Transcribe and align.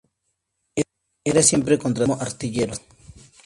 Era 1.31 1.43
siempre 1.43 1.77
contratado 1.77 2.17
como 2.17 2.27
artillero. 2.27 2.73